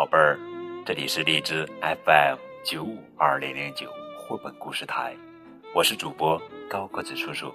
[0.00, 0.38] 宝贝儿，
[0.86, 3.86] 这里是荔枝 FM 九五二零零九
[4.16, 5.14] 绘本故事台，
[5.74, 6.40] 我是主播
[6.70, 7.54] 高个子叔叔，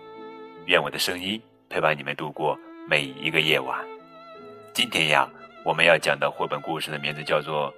[0.67, 2.55] 愿我的声音陪伴你们度过
[2.88, 3.84] 每一个夜晚。
[4.75, 5.27] 今天呀，
[5.63, 7.73] 我们要讲的绘本故事的名字叫做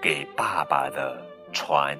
[0.02, 1.96] 《给爸爸的船》，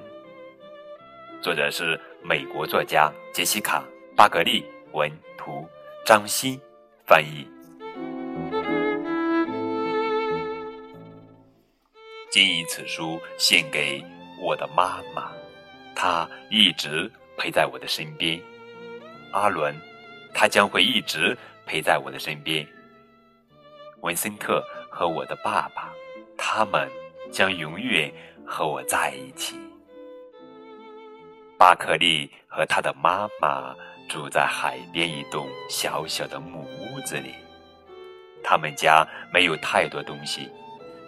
[1.41, 3.83] 作者是美国作家杰西卡·
[4.15, 5.67] 巴格利，文图，
[6.05, 6.61] 张欣
[7.07, 7.54] 翻译。
[12.35, 14.03] 谨以此书献给
[14.41, 15.31] 我的妈妈，
[15.95, 18.37] 她一直陪在我的身边。
[19.31, 19.73] 阿伦，
[20.33, 21.33] 他将会一直
[21.65, 22.67] 陪在我的身边。
[24.01, 25.93] 文森特和我的爸爸，
[26.37, 26.91] 他们
[27.31, 28.11] 将永远
[28.45, 29.55] 和我在一起。
[31.57, 33.73] 巴克利和他的妈妈
[34.09, 37.33] 住在海边一栋小小的木屋子里，
[38.43, 40.51] 他们家没有太多东西，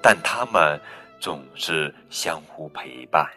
[0.01, 0.79] 但他们。
[1.19, 3.27] 总是相互陪伴。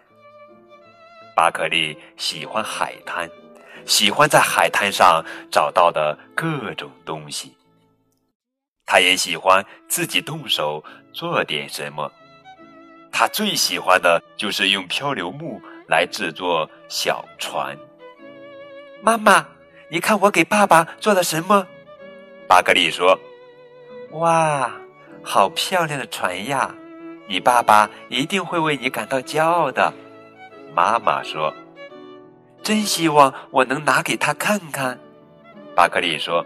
[1.35, 3.31] 巴克利喜欢海滩，
[3.87, 7.57] 喜欢在海滩上找到的各种东西。
[8.85, 12.11] 他也喜欢自己动手做点什么。
[13.13, 17.77] 他最喜欢的就是用漂流木来制作小船。
[19.03, 19.47] 妈妈，
[19.91, 21.67] 你看我给爸爸做了什么？
[22.47, 23.19] 巴克利说
[24.13, 24.71] ：“哇，
[25.23, 26.75] 好漂亮的船呀！”
[27.31, 29.95] 你爸爸一定会为你感到骄傲的，
[30.75, 31.55] 妈妈说
[32.61, 34.99] ：“真希望我能拿给他看看。”
[35.77, 36.45] 巴克利说：“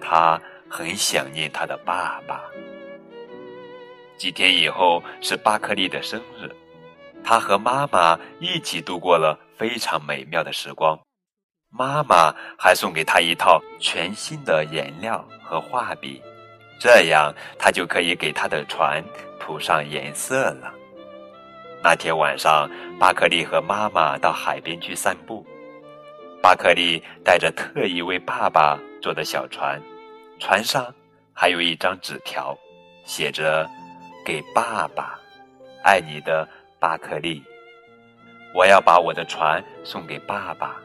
[0.00, 2.44] 他很想念他的爸爸。”
[4.16, 6.48] 几天以后是巴克利的生日，
[7.24, 10.96] 他和妈妈一起度过了非常美妙的时光。
[11.70, 16.22] 妈妈还送给他一套全新的颜料和画笔，
[16.82, 19.00] 这样他就可以给他的船。
[19.38, 20.72] 涂上颜色了。
[21.82, 25.44] 那天晚上，巴克利和妈妈到海边去散步。
[26.40, 29.82] 巴克利带着特意为爸爸做的小船，
[30.38, 30.94] 船上
[31.34, 32.56] 还有一张纸条，
[33.04, 33.68] 写着
[34.24, 35.18] ：“给爸爸，
[35.82, 37.42] 爱你的巴克利。”
[38.54, 40.76] 我要把我的船送给爸爸。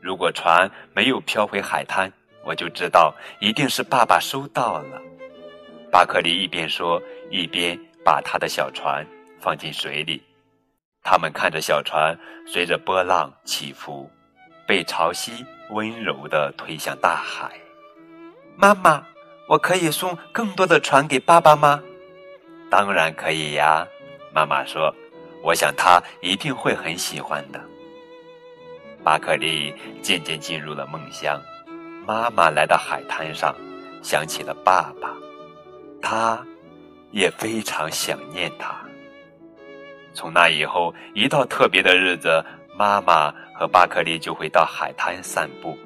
[0.00, 2.10] 如果船没有飘回海滩，
[2.42, 5.02] 我就知道一定是爸爸收到了。
[5.92, 9.06] 巴克利一边说，一边把他的小船
[9.38, 10.22] 放进水里。
[11.02, 14.10] 他们看着小船随着波浪起伏，
[14.66, 17.52] 被潮汐温柔地推向大海。
[18.56, 19.06] 妈妈，
[19.46, 21.82] 我可以送更多的船给爸爸吗？
[22.70, 23.86] 当然可以呀，
[24.32, 24.94] 妈妈说。
[25.44, 27.60] 我想他一定会很喜欢的。
[29.02, 31.42] 巴克利渐渐进入了梦乡。
[32.06, 33.52] 妈妈来到海滩上，
[34.02, 35.16] 想起了爸爸。
[36.02, 36.44] 他，
[37.12, 38.74] 也非常想念他。
[40.12, 42.44] 从那以后，一到特别的日子，
[42.76, 45.78] 妈妈和巴克利就会到海滩散步，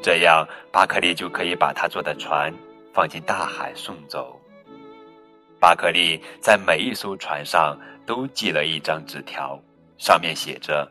[0.00, 2.54] 这样巴克利就可以把他坐的船
[2.94, 4.40] 放进大海送走。
[5.58, 9.58] 巴克利在每一艘船上都系了一张纸条，
[9.98, 10.88] 上面写着：“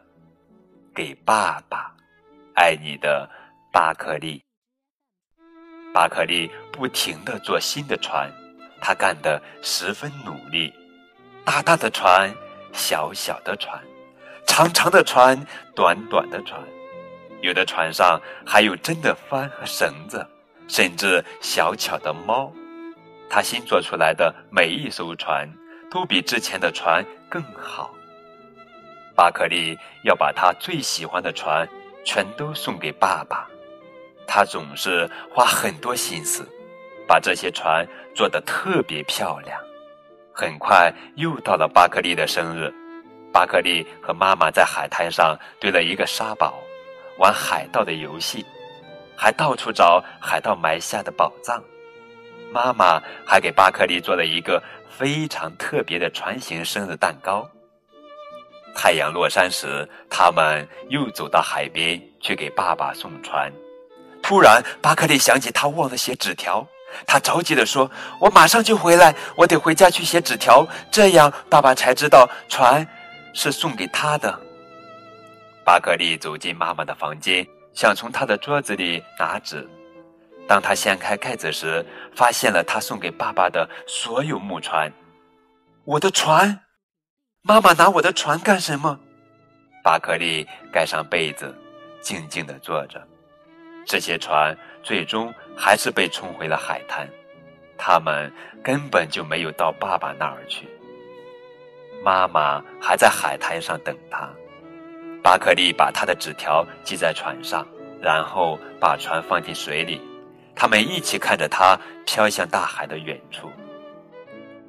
[0.93, 1.95] 给爸爸，
[2.55, 3.29] 爱你的
[3.71, 4.43] 巴克利。”
[5.93, 8.29] 巴克利不停地坐新的船。
[8.79, 10.73] 他干得十分努力，
[11.43, 12.33] 大大的船，
[12.71, 13.81] 小小的船，
[14.45, 15.39] 长长的船，
[15.75, 16.61] 短短的船，
[17.41, 20.25] 有的船上还有真的帆和绳子，
[20.67, 22.51] 甚至小巧的猫。
[23.29, 25.49] 他新做出来的每一艘船
[25.89, 27.91] 都比之前的船更好。
[29.15, 31.67] 巴克利要把他最喜欢的船
[32.03, 33.47] 全都送给爸爸，
[34.27, 36.47] 他总是花很多心思。
[37.07, 37.85] 把这些船
[38.15, 39.59] 做得特别漂亮。
[40.33, 42.73] 很快又到了巴克利的生日，
[43.31, 46.53] 巴克利和妈妈在海滩上堆了一个沙堡，
[47.17, 48.45] 玩海盗的游戏，
[49.15, 51.63] 还到处找海盗埋下的宝藏。
[52.51, 57.49] 妈妈还给巴克利做了一个非常特别的船形生日蛋糕。
[58.75, 63.49] 太阳落山时，他们又走到海边去给爸爸送船。
[64.21, 66.67] 突然，巴克利想起他忘了写纸条。
[67.05, 67.89] 他着急地说
[68.19, 72.87] ：“我马上就回来，我得回家去写纸条，这样爸爸才知道船
[73.33, 74.39] 是送给他的。”
[75.65, 79.67] 巴克利走进妈妈的房间，想从她的桌子里拿纸。
[80.47, 81.83] 当他掀开盖子时，
[82.15, 84.93] 发现了他送给爸爸的所有木船。
[85.85, 86.59] 我的船，
[87.41, 88.99] 妈妈拿我的船干什么？
[89.83, 91.51] 巴克利盖上被子，
[91.99, 93.01] 静静地坐着。
[93.87, 97.09] 这些船最终还是被冲回了海滩，
[97.75, 98.31] 他们
[98.63, 100.67] 根本就没有到爸爸那儿去。
[102.03, 104.29] 妈妈还在海滩上等他。
[105.23, 107.67] 巴克利把他的纸条系在船上，
[107.99, 109.99] 然后把船放进水里。
[110.55, 113.51] 他们一起看着它飘向大海的远处。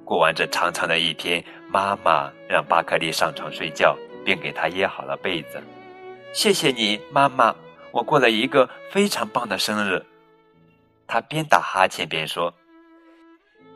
[0.03, 5.63] 过完这长长的一天，妈妈让巴克利上床睡觉，并给他掖好了被子。
[6.33, 7.55] 谢谢你，妈妈，
[7.97, 10.05] 我过了一个非常棒的生日。
[11.07, 12.53] 他边打哈欠边说：“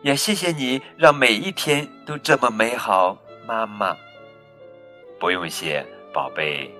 [0.05, 3.97] 也谢谢你，让每一天都这么美好，妈妈。”
[5.19, 6.71] 不用谢，宝贝，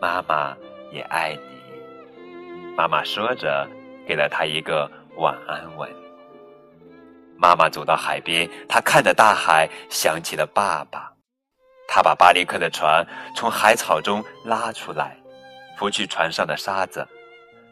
[0.00, 0.56] 妈妈
[0.90, 2.74] 也爱你。
[2.74, 3.68] 妈妈说着，
[4.06, 5.86] 给了他一个晚安吻。
[7.36, 11.12] 妈妈走到海边，她看着大海，想起了爸爸。
[11.86, 13.06] 她把巴里克的船
[13.36, 15.19] 从海草中拉出来，
[15.80, 17.08] 拂去船上的沙子。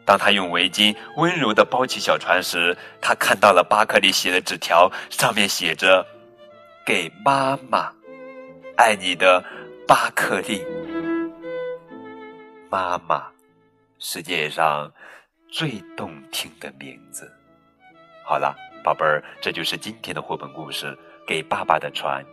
[0.03, 6.03] 当他用围巾温柔地包起小船时，他看到了巴克利写的纸条，上面写着
[6.83, 7.93] ：“给妈妈，
[8.75, 9.43] 爱你的
[9.87, 10.65] 巴克利。”
[12.67, 13.27] 妈妈，
[13.99, 14.91] 世界上
[15.51, 17.31] 最动听的名字。
[18.25, 18.55] 好了。
[18.81, 20.87] 宝贝儿，这就是今天的绘本故事
[21.27, 22.23] 《给爸爸的船》。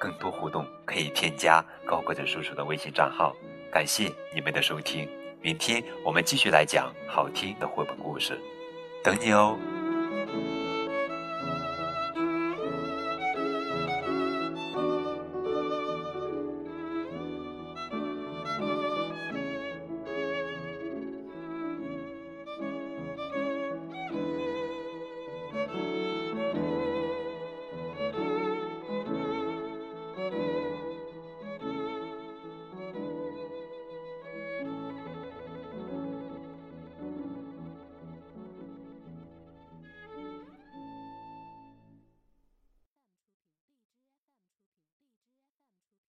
[0.00, 3.36] 更多互动可以添加高个子叔叔的微信账号。
[3.74, 5.08] 感谢你们的收听，
[5.42, 8.38] 明天我们继续来讲好听的绘本故事，
[9.02, 9.58] 等你哦。